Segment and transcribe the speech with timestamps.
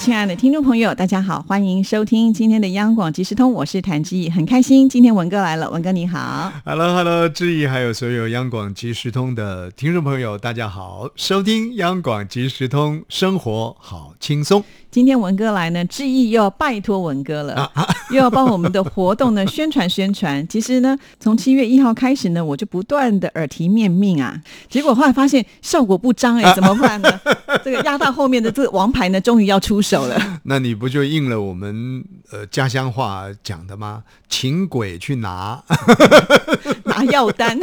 [0.00, 6.50] 亲爱的听众朋友，大家好，欢迎收听今天的央广即时通，我是谭志毅，很开心今天文哥来了，文哥你好。
[6.64, 14.64] Hello，Hello，志毅，还有所有央广即时通的听众朋友，大家好，收听央广即时通，生活好轻松。
[14.90, 20.46] 今天文哥来呢，志毅又要拜托文哥了，啊又要帮我们的活动呢宣传宣传。
[20.48, 27.20] 其实呢，从七月一号开始呢，我就不断的耳提面命啊，结果后来发现效果不彰哎、怎么办呢？
[27.64, 30.20] 这个压到后面的这个王牌呢，终于要出手了。
[30.44, 34.02] 那你不就应了我们呃家乡话讲的吗？
[34.28, 35.62] 请鬼去拿。
[36.84, 37.56] 拿药单，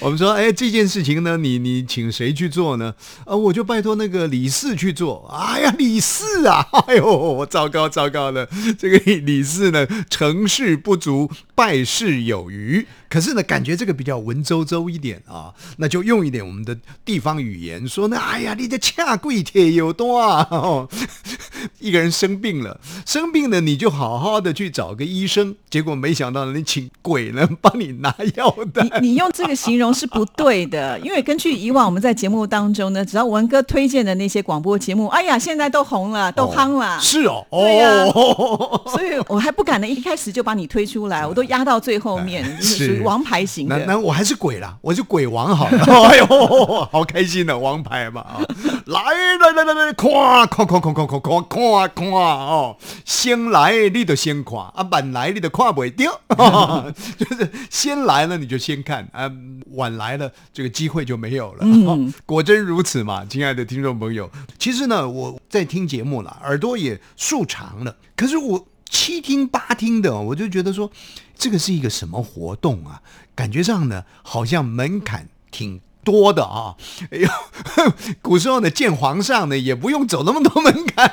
[0.00, 2.94] 我们说，哎，这件事情呢，你你请谁去做呢？
[3.26, 5.30] 呃，我就拜托那个李四去做。
[5.30, 12.86] 哎呀，李四啊，哎呦，糟糕糟糕了，这个李四呢，成事不足，败事有余。
[13.14, 20.44] 可是呢，感觉这个比较文绉绉一点啊，那就用一点我们的地方语言说呢，哎呀，你的恰贵铁有多啊？
[20.50, 20.88] 哦，
[21.78, 28.82] 一个人生病了，生病了你就好好的去找个医生，结果没想到呢，你请鬼呢帮你拿药的。
[28.82, 36.98] 你你用这个形容是不对的， 因为根据以往我们在节目当中呢，只要文哥推荐的那些广播节目，哎呀，现在都红了，都夯了。
[37.00, 43.78] 是哦，对呀哦，所以我还不敢呢，一开始就把你推出来， 我都压到最后面，就是王牌型的。
[43.78, 45.84] 那那我还是鬼啦，我是鬼王好了。
[46.08, 48.40] 哎呦，好开心的王牌嘛啊！
[48.86, 49.00] 来
[49.40, 52.76] 来来来来，夸夸夸夸夸夸夸夸夸哦！
[53.04, 56.20] 先来你就先夸啊，晚来你就夸不掉，
[57.16, 59.30] 就是先来了你就先看啊，
[59.72, 61.58] 晚来了这个机会就没有了。
[61.62, 64.30] 嗯 果真如此嘛，亲爱的听众朋友。
[64.58, 70.90] 其实呢，我在听节目了，耳朵也竖长了，可是我七听八听的，我就觉得说，
[71.36, 73.02] 这个是一个什么活动啊？
[73.34, 75.80] 感觉上呢，好像门槛挺。
[76.04, 76.76] 多的啊，
[77.10, 77.28] 哎呦，
[78.20, 81.10] 古时候呢见皇上呢也不用走那么多门槛、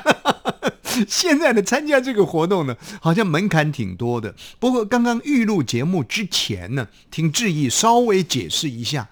[1.08, 4.34] 现在呢参加这个活动呢，好像门槛挺多的。
[4.58, 9.08] 不过刚刚预录节目之前呢，听志毅稍微解释一下，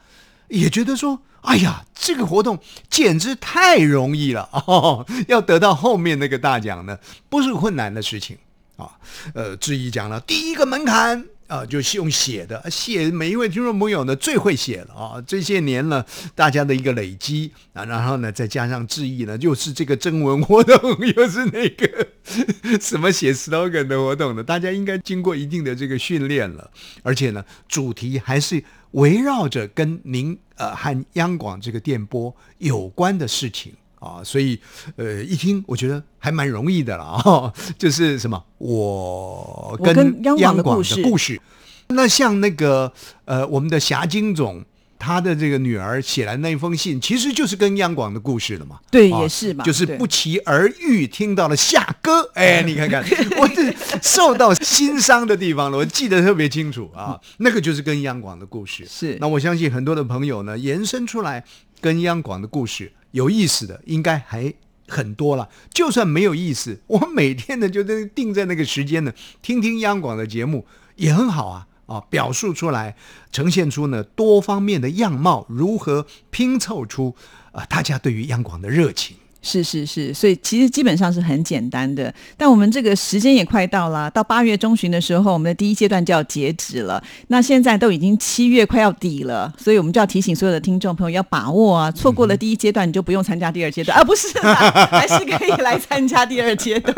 [0.49, 2.59] 也觉得说，哎呀，这个活动
[2.91, 5.06] 简直太容易了哦！
[5.28, 6.99] 要得到后面那个大奖呢，
[7.31, 8.37] 不是困难的事情
[8.80, 8.98] 啊。
[9.34, 11.26] 呃，志毅讲了第一个门槛。
[11.50, 15.20] 啊，就是用写的写，每一位听众朋友呢最会写了啊！
[15.26, 20.78] 这些年呢，大家的一个累积啊，然后呢再加上志毅呢，又是这个征文活动，
[21.16, 22.06] 又是那个
[22.80, 26.70] 什么写 slogan 的活动的，大家应该经过一定的这个训练了，
[27.02, 33.72] 而且呢，主题还是围绕着跟您呃和央广这个电波有关的事情。
[34.00, 34.59] 啊，所以
[34.97, 41.41] 呃，一听我觉得还蛮容易的了啊、哦， 就是什么，我我跟央广的故事故事。
[41.87, 42.93] 那像那个
[43.27, 44.65] 呃，我们的霞金总。
[45.00, 48.78] 他的这个女儿写来那封信，其实就是跟央广的故事了嘛。
[48.91, 53.03] 对，啊也是嘛，就是不期而遇，听到了夏歌，哎， 你看看，
[53.38, 58.84] 我是受到心伤的地方了，我记得特别清楚啊，那个就是跟央广的故事。
[58.87, 61.43] 是那我相信很多的朋友呢，延伸出来
[61.81, 64.53] 跟央广的故事有意思的，应该还
[64.87, 65.49] 很多了。
[65.72, 71.67] 就算没有意思，我每天呢就在定在那个时间呢，听听央广的节目也很好啊。
[71.90, 72.94] 啊，表述出来，
[73.32, 77.16] 呈现出呢多方面的样貌，如何拼凑出
[77.50, 79.16] 啊、呃、大家对于央广的热情。
[79.42, 82.12] 是是是，所以其实基本上是很简单的。
[82.36, 87.02] 但我们这个时间也快到了，到八月中旬的时候，我们的第一阶段就要截止了。
[87.28, 91.90] 那现在都已经七月快要底了，所以我们就要提醒所有的听众朋友要把握啊！
[91.90, 94.04] 错过了第一阶段，你就不用参加第二阶段啊！
[94.04, 94.54] 不是啦，
[94.90, 96.94] 还是可以来参加第二阶段。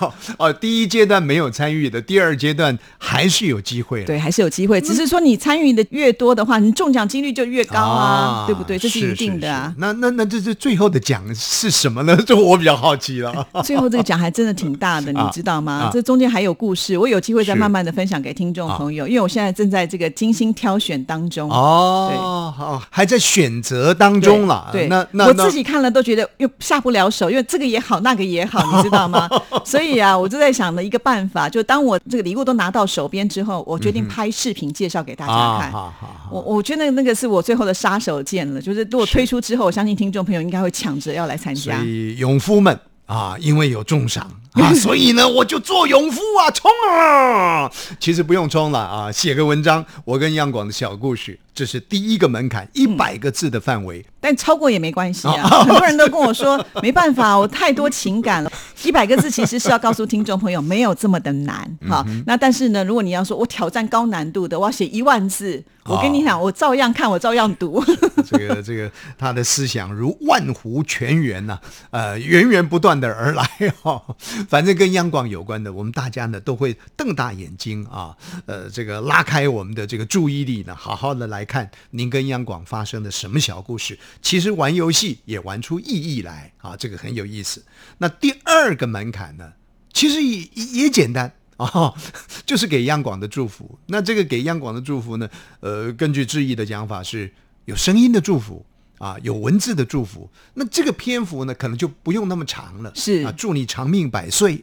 [0.00, 4.06] 哦哦，第一阶段没有参与的，第二阶段还是有机会的。
[4.06, 8.78] 对，还是有机会，只是说你参与的越多的话，你中奖几率就越高啊，对不对？
[8.78, 9.64] 这是一定的啊。
[9.64, 12.16] 是是是那那那这是最后的奖是什么呢？
[12.26, 13.46] 这我比较好奇了。
[13.64, 15.72] 最后这个奖还真的挺大的， 你知道吗？
[15.74, 21.50] 啊、这中间还有故事，我有机会再慢慢的分享给听众朋友，因为我现在正在这个精心挑选当中。
[21.50, 24.70] 哦，好，还在选择当中了。
[24.72, 29.28] 对，那那我自己看了都觉得又下不了手，因为这个也好，那个也好，你知道吗？
[29.64, 35.72] 所以啊，我就在想了一个办法，就当我这个礼物都拿到手边之后，我决定拍视频介绍给大家看。
[35.72, 35.92] 啊、
[36.30, 41.76] 我我觉得那个是我最后的杀手锏了，就是如果推出之后，我相信听众朋友应该会抢着要来参加。
[41.76, 47.70] 所以勇夫们啊，因为有重赏啊， 所以呢，我就做勇夫啊，冲啊！
[47.98, 54.04] 其实不用冲了啊，写个文章，我跟央广的小故事，这是第一个门槛，一百个字的范围。
[54.20, 58.50] 但超过也没关系啊， 很多人都跟我说，没办法，我太多情感了。
[58.82, 62.04] 一百个字其实是要告诉听众朋友，没有这么的难哈。
[62.26, 67.82] 那但是呢，如果你要说我挑战高难度的，我要写一万字，我跟你讲，我照样看，我照样读。
[68.24, 71.58] 这个这个，他的思想如万湖泉源呐，
[71.90, 73.44] 呃，源源不断的而来
[73.82, 74.02] 哈。
[74.48, 83.98] 反正跟央广有关的，我们大家呢都会瞪大眼睛啊，呃，这个拉开我们的这个注意力呢，好好的来看您跟央广发生的什么小故事。
[84.22, 87.64] 其实玩游戏也玩出意义来啊，这个很有意思。
[87.98, 89.52] 那第二个门槛呢，
[89.92, 90.48] 其实也
[90.82, 91.94] 也简单啊，
[92.46, 93.78] 就是给央广的祝福。
[93.86, 95.28] 那这个给央广的祝福呢，
[95.60, 97.32] 呃，根据志毅的讲法是
[97.64, 98.64] 有声音的祝福。
[98.98, 102.92] 啊，有文字的祝福，那这个篇幅呢，可能就不用那么长了。
[102.94, 104.62] 是啊，祝你长命百岁，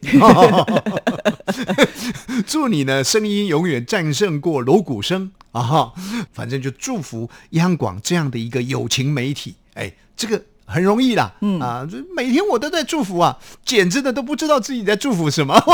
[2.46, 5.92] 祝你呢声音永远战胜过锣鼓声啊！
[6.32, 11.34] 反正就祝福央广这样的一个友情媒体，哎，这个很容易啦。
[11.42, 11.86] 嗯啊，
[12.16, 15.62] 每天我都在祝福啊，简直的都不知道自己在祝福什么。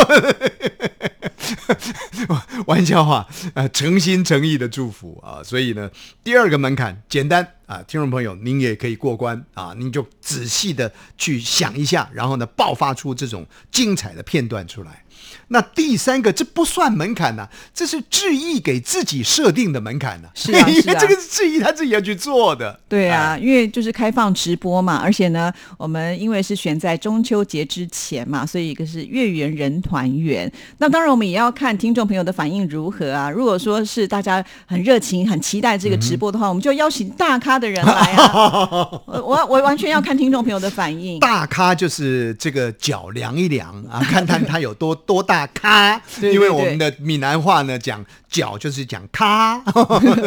[2.66, 5.40] 玩笑话，呃，诚心诚意的祝福啊！
[5.42, 5.90] 所以呢，
[6.24, 9.74] 第二个门槛简单啊，听众朋友，您也可以过关啊！
[9.76, 15.04] 您就仔细的去想一下，然后呢，爆发出这种精彩的片段出来。
[15.48, 20.28] 那第三个，这不算门槛呐，这是志毅给自己设定的门槛呢。
[20.34, 22.78] 是啊， 因为这个是志毅他自己要去做的。
[22.88, 30.50] 对啊，因为就是开放直播嘛，而且呢，我们因为是选在中秋节之前嘛，所以一个是月圆人团圆。
[30.76, 33.30] 那当然，我们也要看听众朋友的反应如何啊。
[33.30, 38.86] 如果说是大家很热情、很期待这个直播的话，我们就邀请大咖的人来啊。
[39.06, 41.18] 我我完全要看听众朋友的反应。
[41.20, 45.48] 大咖就是这个脚量一量啊，看看他有多多大。
[45.54, 49.58] 咖，因为我们的闽南话呢，讲脚就是讲咖，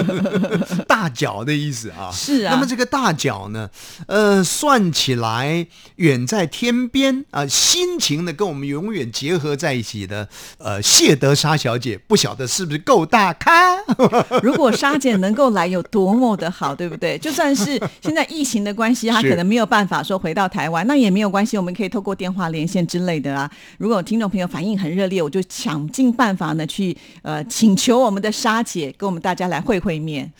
[0.88, 2.10] 大脚的意思啊。
[2.12, 2.54] 是啊。
[2.54, 3.70] 那么这个大脚呢，
[4.08, 5.68] 呃，算起来
[5.98, 13.78] 远在天边啊，心情呢跟我们永远结合在一起的，呃，谢德莎小姐，不晓得是不是够大咖？
[14.42, 17.16] 如果莎姐能够来，有多么的好，对不对？
[17.20, 23.50] 就算是现在疫情的关系，她可能没有办法说回到台湾，那也没有关系，我们可以透过电话连线之类的啊。
[23.78, 25.08] 如果听众朋友反应很热。
[25.12, 30.32] 烈，我就想尽办法呢，去呃请求我们的沙姐跟我们大家来会会面。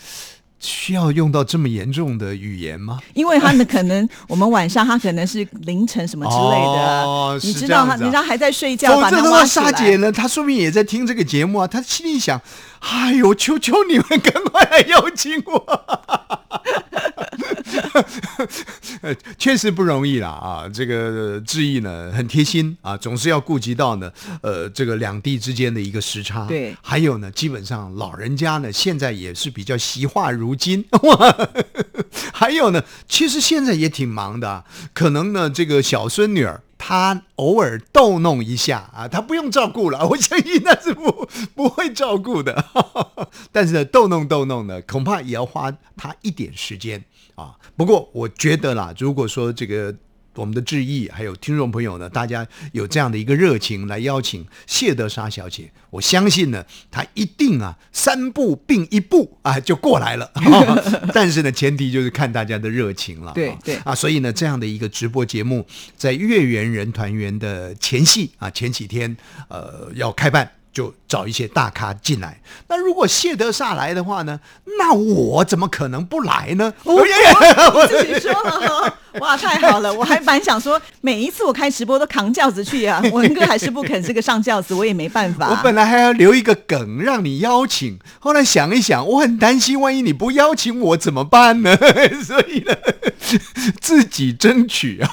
[0.60, 3.00] 需要用到这么严重的语言吗？
[3.16, 12.40] 因为他呢，可能我们晚上他可能是凌晨什么之类的，哦，你知道他，你知道还在睡觉，把他挖沙姐呢，她说明也在听这个节目啊，她心里想：
[12.80, 15.82] 哎呦，求求你们赶快来邀请我。
[19.38, 20.70] 确实不容易啦啊！
[20.72, 24.12] 这个志毅呢很贴心啊，总是要顾及到呢
[24.42, 26.46] 呃这个两地之间的一个时差。
[26.46, 30.86] 对，还有呢，基本上老人家呢现在也是比较习话如金。
[32.34, 42.66] 还有呢，其实现在也挺忙的，可能呢这个小孙女儿她偶尔逗弄一下啊，她不用照顾了， 我相信那是不不会照顾的。
[43.52, 47.04] 但是呢，逗弄逗弄呢，恐怕也要花他一点时间。
[47.42, 49.96] 啊，不过我觉得啦，如果说这个
[50.36, 60.32] 我们的致意还有听众朋友呢，大家有这样的一个热情来邀请谢德莎小姐，我相信呢，她一定啊三步并一步啊就过来了。
[61.14, 63.34] 但是呢，前提就是看大家的热情了。
[63.34, 65.66] 对对啊，所以呢，这样的一个直播节目，
[65.98, 69.18] 在月圆人团圆的前夕啊，前几天
[69.50, 70.50] 呃要开办。
[70.72, 72.42] 就找一些大咖进来。
[72.68, 74.40] 那如果谢德萨来的话呢？
[74.80, 76.74] 那我怎么可能不来呢？
[76.84, 79.94] 我我自己说了，哇，太好了！
[79.94, 83.02] 我还蛮想说，每一次我开直播都扛轿子去啊。
[83.12, 85.50] 文哥还是不肯这个上轿子，我也没办法。
[85.52, 91.78] 我本来还要留一个梗让你邀请，后来想一想，我很担心，万一你不邀请我怎么办呢？
[92.24, 92.74] 所以呢，
[93.82, 95.10] 自己争取啊。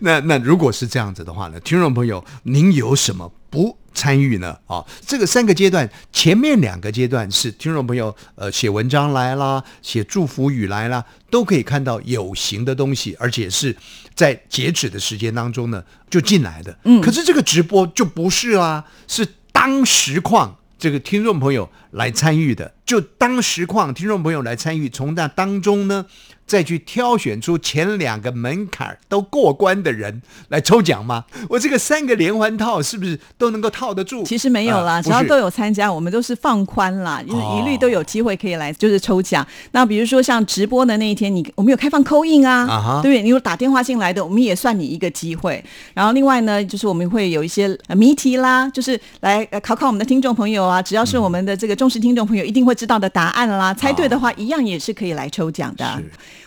[0.00, 3.78] 那那如果是这样子的话呢，听众朋友，您有什么不？
[3.96, 4.54] 参与呢？
[4.66, 13.74] 啊，这个三个阶段，前面两个阶段是听众朋友呃写文章来啦，写祝福语来啦，都可以看到有形的东西，而且是
[14.14, 16.78] 在截止的时间当中呢就进来的。
[16.84, 22.75] 嗯，可是这个直播就不是啊，是当实况这个听众朋友来参与的。
[22.86, 26.06] 就当实况，听众朋友来参与，从那当中呢。
[26.46, 31.24] 再去挑选出前两个门槛都过关的人来抽奖吗？
[31.48, 34.22] 我这个三个连环套是不是都能够套得住？
[34.22, 39.44] 其实没有啦，只要都有参加，我们都是放宽啦，就是一律都有机会可以来，就是抽奖。
[39.72, 43.22] 那比如说像直播的那一天，你我们有开放扣印啊，对不对？
[43.24, 45.60] 你有打电话进来的，我们也算你一个机会。
[45.94, 56.00] 然后另外呢，就是我们会有一些谜题啦，就是来考考我们的听众朋友啊，只要是我们的这个忠实听众朋友一定会知道的答案啦，猜对的话一样也是可以来抽奖的。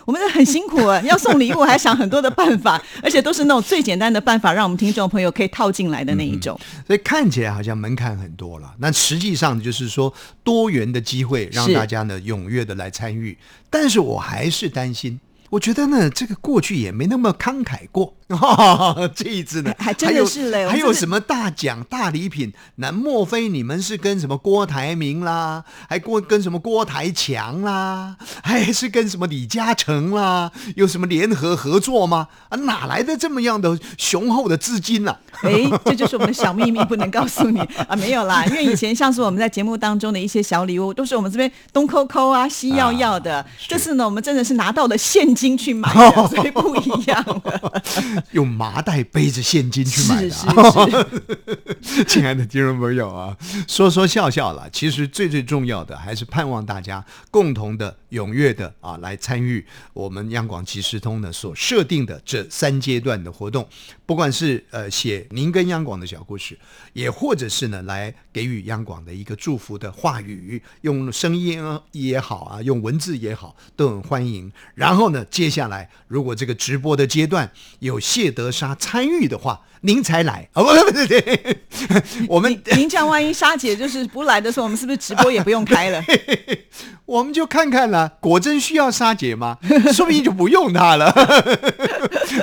[0.06, 6.58] 我们很辛苦啊，要送礼物还想很多的办法， 而且都是那种最简单的办法，让我们听众朋友可以套进来的那一种。
[6.86, 13.36] 所以看起来好像门槛很多了，那实际上就是说多元的机会，让大家呢踊跃的来参与。
[13.68, 15.20] 但是我还是担心。
[15.50, 18.14] 我觉得呢，这个过去也没那么慷慨过，
[19.14, 22.52] 这一次呢，还真的是嘞，还有什么大奖大礼品？
[22.76, 30.52] 那莫非你们是跟什么郭台铭啦，还郭跟什么郭台强啦，还是跟什么李嘉诚啦？
[30.76, 32.28] 有什么联合合作吗？
[32.50, 35.16] 啊，哪来的这么样的雄厚的资金呢？
[35.42, 37.58] 哎，这就是我们的小秘密，不能告诉你
[37.88, 43.44] 啊，没有啦，因为以前像是我们在节目当中的一些小礼物，都是我们这边东抠抠啊，西要要的。
[43.66, 45.34] 这次呢，我们真的是拿到了现。
[45.40, 45.88] 金去买，
[46.28, 47.42] 所以不一样。
[48.32, 50.30] 用麻袋背着现金去买的。
[52.06, 53.36] 亲爱的听众朋友啊，
[53.66, 54.68] 说说笑笑了。
[54.70, 63.68] 其实最最重要的，还是盼望大家共同的、踊跃的啊，来参与我们央广即时通呢所设定的这三阶段的活动。
[64.04, 66.58] 不管是呃写您跟央广的小故事，
[66.92, 71.62] 也或者是呢来给予央广的一个祝福的话语，用声音
[71.92, 74.52] 也好啊，用文字也好，都很欢迎。
[74.74, 75.24] 然后呢。
[75.30, 80.62] 接下来，如果这个直播的阶段有谢德沙参与的话，您才来啊！
[80.62, 81.58] 不不不对，
[82.28, 86.02] 我们您这样万一沙姐就是不来的时候，我们是不是直播也不用开了？
[87.06, 89.58] 我们就看看了，果真需要沙姐吗？
[89.92, 91.10] 说不定就不用她了。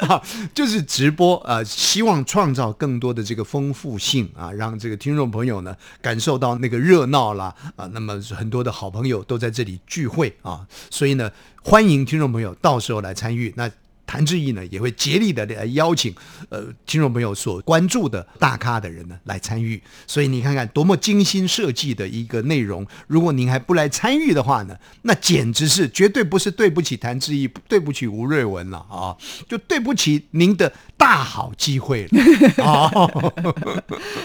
[0.07, 0.23] 好，
[0.53, 7.87] 就是直播啊，希望创造更多的这个丰富性啊，让这个听众朋友呢感受到那个热闹啦啊。
[7.93, 11.29] 那么很多的好朋友都在这里聚会啊，所以呢。
[11.63, 13.53] 欢迎听众朋友到时候来参与。
[13.57, 13.69] 那
[14.07, 16.15] 谭志毅呢也会竭力的来邀请
[16.49, 19.79] 呃听众朋友所关注的大咖的人呢来参与。
[20.07, 22.87] 所以你看看多么精心设计的一个内容。
[23.05, 29.15] 如果您还不来参与的话呢，那简直是绝对不是对不起谭志毅，对不起吴瑞文了啊！
[29.49, 30.71] 就对不起您的。
[30.97, 32.09] 大好机会了
[32.65, 33.33] 哦！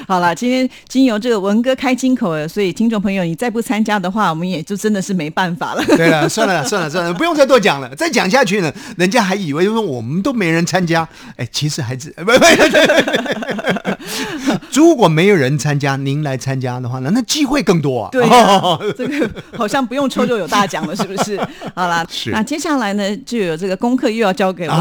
[0.08, 5.84] 好了，今天经由这个文哥开金口了，所以听众朋友，你再不参加的话，我们也就真的是没办法了。
[5.84, 11.08] 对了，算了算了算了，不用再多讲了，再讲下去呢，人家还以为因为我们都没人参加。
[11.36, 12.32] 哎，其实还是不 不。
[14.72, 18.08] 如果没有人参加，您来参加的话呢，那机会更多。
[18.10, 18.26] 对，
[18.96, 21.38] 这个好像不用抽就有大奖了，是不是？
[21.74, 24.72] 好了，那接下来呢，就有这个功课又要交给我。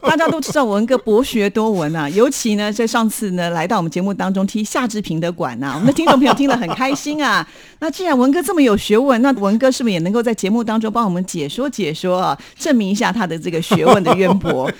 [0.08, 7.46] 大家都知道文哥博学多闻啊，尤其呢，在上次呢来到我们节目当中踢夏志平的馆呐，我们的听众朋友听了很开心啊。
[7.80, 14.70] 那既然文哥这么有学问，那文哥是不是也能够在节目当中帮我们解说解说啊，证明一下他的这个学问的渊博？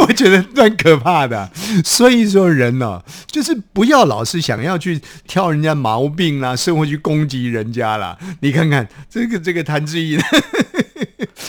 [0.00, 1.50] 我觉得蛮可怕的。
[1.84, 2.93] 所以说人呢，
[3.26, 8.18] 就是不要老是想要去挑人家毛病啦，生活去攻击人家啦。
[8.40, 10.18] 你看看这个这个谭志毅。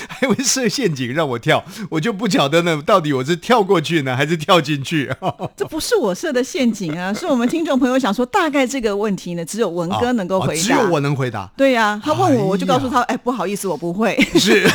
[0.08, 5.12] 还会设陷阱让我跳，我就不晓得呢，到底我是跳过去呢，还是跳进去？
[5.56, 11.50] 这不是我设的陷阱啊，是我们听众朋友想说，大概这个问题呢，只有文哥能够回答，只有我能回答。
[11.58, 14.18] 对呀，他问我，我就告诉他，哎，不好意思，我不会。
[14.40, 14.68] 是。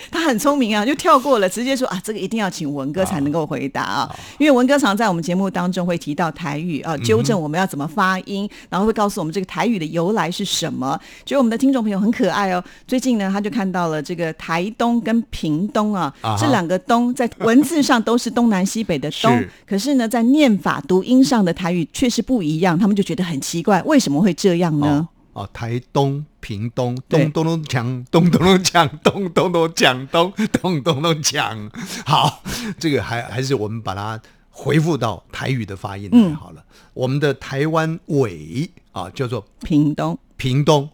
[0.10, 10.98] 他很聪明啊，就跳过了，直接说啊，这个一定要请文哥才能够回答啊，因为文哥常在我们节目当中会提到台语啊，纠正我们要怎么发音，然后会告诉我们这个台语的由来是什么。
[11.24, 24.86] 觉得我们的听众朋友很可爱哦，最近呢，他就看到了这个台东跟屏东啊，这两个东在文字上都是东南西北的东，可是呢，在念法读音上的台语却是不一样，他们就觉得很奇怪，为什么会这样呢？
[24.86, 25.08] 哦，
[25.46, 31.70] 台东、屏东，咚咚咚锵，咚咚咚锵，咚咚咚锵，咚咚咚咚锵。
[32.04, 32.42] 好，
[32.78, 36.64] 这个还还是我们把它回复到台语的发音来好了。
[36.94, 40.88] 我们的台湾尾啊，叫做屏东，屏东，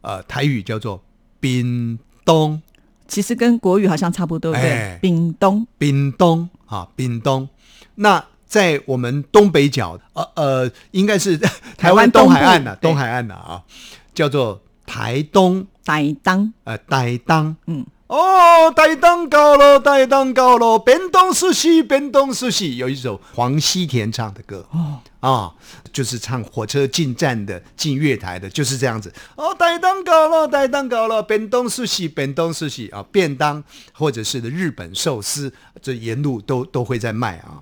[0.00, 1.02] 呃，台语叫做
[1.40, 2.62] 屏东，
[3.06, 7.48] 其实跟国语好像差不多，对，屏东，屏东啊，屏东。
[7.96, 11.38] 那在我们东北角，呃呃，应该是
[11.78, 13.62] 台湾东海岸的东海岸的啊，
[14.12, 15.66] 叫做台东。
[15.84, 17.84] 台当，呃台当，嗯。
[18.06, 24.64] 哦，台东高了，台东高了，变动苏西，变动苏西，有一首黄西田唱的歌。
[24.70, 25.00] 哦。
[25.18, 25.52] 啊，
[25.92, 29.12] 就是唱火车进站的、进月台的，就是这样子。
[29.34, 37.58] 哦，台东高了，台东高了，变动苏西，变动苏西啊，便当或者是的日本寿司，这沿路都都会在卖啊。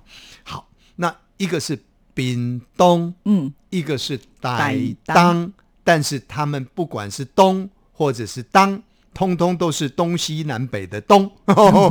[1.40, 1.78] 一个是
[2.12, 8.82] 丙东，嗯，一个是台台当当，但是他们不管是东或者是当，
[9.14, 11.32] 通通都是东西南北的东。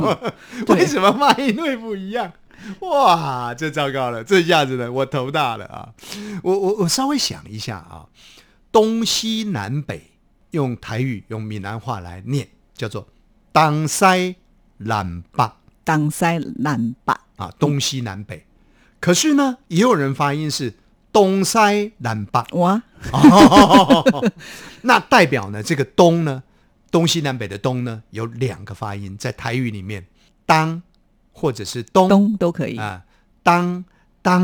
[0.70, 2.32] 为什么发音会不一样？
[2.78, 4.22] 哇，这糟糕了！
[4.22, 5.92] 这下子呢，我头大了啊！
[6.44, 8.06] 我我我稍微想一下啊，
[8.70, 10.12] 东西南北
[10.52, 13.08] 用台语用闽南话来念，叫做
[13.52, 14.36] 东西
[14.76, 15.50] 南北
[15.82, 18.46] 当塞南北，啊，东西南北。
[19.00, 20.74] 可是呢，也有人发音是
[21.12, 22.40] 东塞南北。
[22.52, 24.30] 哇，哦，
[24.82, 26.42] 那代表呢，这个东呢，
[26.90, 30.06] 东西南北的东呢，有两个发音，在台语里面，
[30.44, 30.82] 当
[31.32, 32.76] 或者是东东都可以。
[32.76, 33.02] 啊、
[33.42, 33.84] 当
[34.22, 34.42] 当、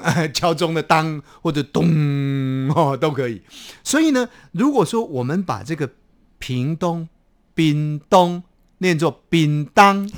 [0.00, 3.42] 呃 敲钟的当或者咚哦都可以。
[3.82, 5.90] 所以呢，如果说我们把这个
[6.38, 7.08] 屏东、
[7.54, 8.44] 屏东
[8.78, 10.08] 念作饼当，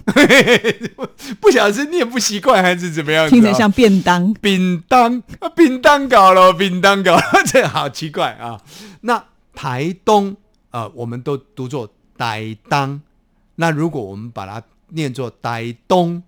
[1.40, 8.60] 不晓得是念不习惯还是怎么样听着像便当，饼当啊，槟当搞了，饼当搞了， 这好奇怪啊！
[9.02, 9.24] 那
[9.54, 10.36] 台东
[10.70, 13.00] 啊、呃我们都读作台当。
[13.56, 16.22] 那如果我们把它念作台东，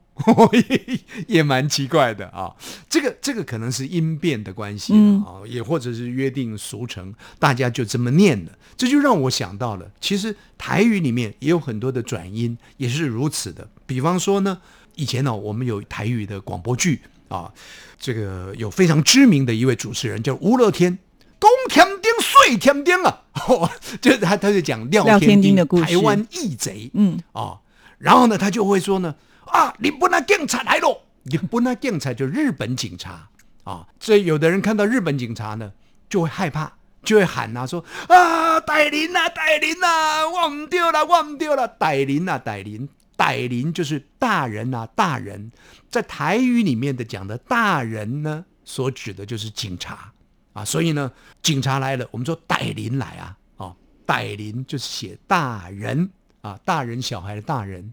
[0.53, 1.01] 也
[1.39, 2.55] 也蛮奇怪的啊。
[2.89, 8.53] 这个这个可能是音变的关系了啊，也或者是约定俗成，大家就这么念的。
[8.77, 13.69] 这就让我想到了，其实台语里面也有很多的转音，也是如此的。
[13.87, 14.61] 比方说呢，
[14.97, 17.53] 以前呢、我们有台语的广播剧啊，
[17.99, 20.99] 这个有非常知名的一位主持人叫吴乐天。
[21.39, 23.23] 公天丁碎天丁啊，
[24.03, 27.59] 就是他他就讲廖天丁的故事台湾义贼，嗯啊，
[27.97, 29.15] 然后呢，他就会说呢，
[29.53, 33.29] 啊，日本的警察来了，日本的警察就日本警察
[33.65, 35.73] 啊，所以有的人看到日本警察呢，
[36.09, 45.51] 就会害怕，就会喊啊，说啊，逮林啊，逮林啊，我唔丢了，我唔丢了，逮林啊，逮林，逮林就是大人啊，大人，
[45.91, 50.13] 在台语里面的讲的大人呢，所指的就是警察。
[50.53, 56.11] 啊，所以呢，警察来了，我们说逮林来啊，哦，逮林就是写大人。
[56.43, 57.93] 啊，大人小孩的大人，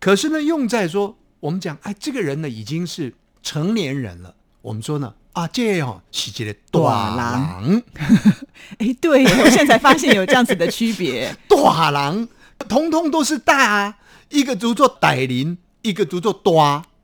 [0.00, 7.82] 可是呢，用在说我们讲，哎，这个人呢已经是成年人了，我们说呢，啊，这哦是这个大郎，
[8.78, 11.36] 哎，对，我现在才发现有这样子的区别。
[11.48, 12.28] 大郎，
[12.68, 16.60] 通通都是大啊，一个读作歹林，一个读作多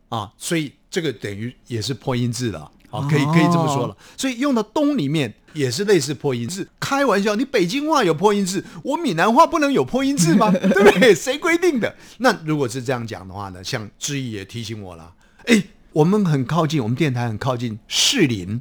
[0.08, 2.70] 啊，所以这个等于也是破音字了。
[2.94, 6.68] 啊，可以可以这么说了，所以用到东里面也是类似破音字。
[6.78, 10.50] 开玩笑，你北京话有破音字，我闽南话不能有破音字吗？
[10.54, 11.12] 对不对？
[11.12, 11.92] 谁规定的？
[12.18, 15.12] 那如果是这样讲的话呢，像志毅也提醒我了，
[15.46, 15.60] 哎，
[15.92, 18.60] 我们很靠近，我们电台很靠近士林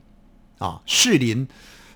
[0.58, 1.48] 啊，士林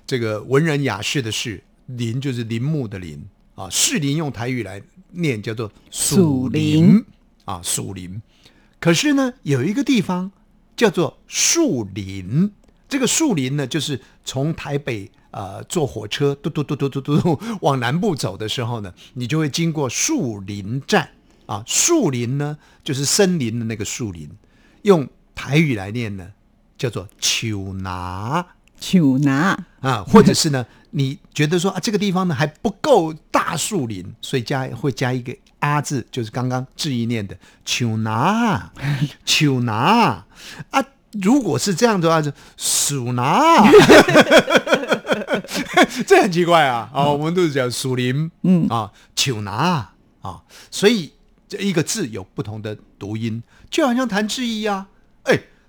[0.06, 3.20] 这个文人雅士的士，林就是林木的林
[3.56, 7.04] 啊，士林用台语来念叫做蜀林林
[7.44, 8.22] 啊，蜀林。
[8.80, 10.30] 可是呢，有一个地方
[10.78, 12.52] 叫做树林，
[12.88, 21.10] 这个树林呢，就是从台北呃坐火车嘟嘟嘟嘟嘟嘟 往南部走的时候呢，你就会经过树林站
[21.46, 21.64] 啊。
[21.66, 24.30] 树林呢，就是森林的那个树林，
[24.82, 26.30] 用台语来念呢，
[26.78, 28.46] 叫做秋拿。
[28.80, 38.70] 丘拿啊，或者是呢，你觉得说啊，这个地方呢还不够大树林，所以加会加一个“啊”字，就是刚刚志毅念的“求拿”，
[39.24, 40.24] 求拿
[40.70, 40.84] 啊。
[41.22, 43.64] 如果是这样的话，就鼠拿，
[46.06, 46.90] 这很奇怪啊！
[46.92, 49.88] 啊，我们都是讲属林，嗯啊，求拿
[50.20, 51.10] 啊，所以
[51.48, 54.97] 这一个字有不同的读音，就好像谭志毅啊，哎。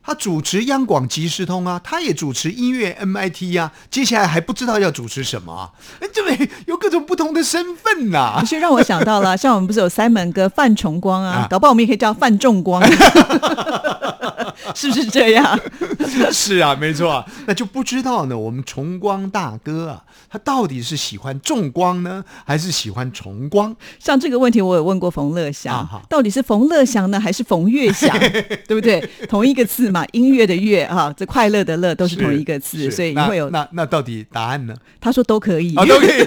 [0.09, 5.69] 他主持央广即时通啊，他也主持音乐 MIT 呀、接下来还不知道要主持什么啊，
[6.01, 6.49] 哎对？
[6.65, 12.81] 有各种不同的身份呐、可是让我想到了，像我们不是有 Simon 哥范崇光啊啊，搞不好我们也可以叫范仲光，
[14.75, 15.59] 是不是这样？
[16.31, 18.37] 是啊，没错啊，那就不知道呢。
[18.37, 23.75] 我们崇光大哥啊，他到底是喜欢重光呢，还是喜欢崇光？
[23.99, 28.17] 像这个问题，我有问过冯乐祥，啊到底是冯乐祥呢，还是冯乐祥？
[28.67, 28.99] 对不对？
[29.27, 33.49] 同一个字嘛，音乐的乐哈，这快乐的乐都是同一个字，所以会有。
[33.49, 34.75] 那那到底答案呢？
[35.01, 36.23] 他说都可以，啊，都可以。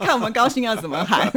[0.00, 1.30] 看我们高兴要怎么喊，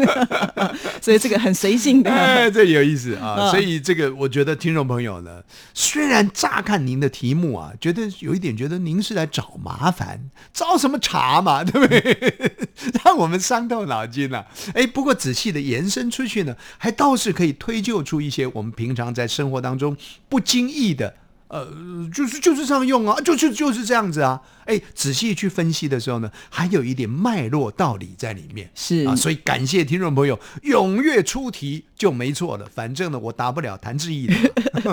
[1.01, 2.09] 所以这个很随性的。
[2.11, 3.35] 哎，这有意思啊！
[3.39, 5.41] 嗯所以这个我觉得听众朋友呢，
[5.73, 12.59] 虽然乍看您的题目啊，觉得有一点觉得您是来找麻烦，找什么茬嘛，对不对？
[13.03, 19.97] 让我们伤透脑筋了、哎，不过仔细的延伸出去呢，还倒是可以推就出一些我们平常在生活当中
[20.29, 21.15] 不经意的。
[21.49, 21.67] 呃，
[22.13, 24.39] 就是就是这样用啊，就就就是这样子啊。
[24.65, 28.69] 哎，仔细去分析的时候呢，还有一点脉络道理在里面。
[28.75, 32.67] 是啊，所以感谢听众朋友踊跃出题就没错了。
[32.73, 34.35] 反正呢，我答不了谭志毅的。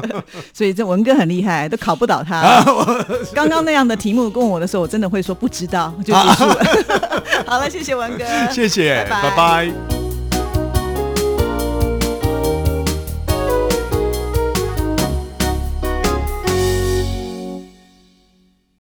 [0.55, 2.65] 所以这文哥很厉害，都考不倒他。
[3.35, 7.25] 刚刚那样的题目问我的时候，我真的会说不知道就结束了。
[7.47, 10.06] 好了，谢谢文哥，谢谢，拜拜拜拜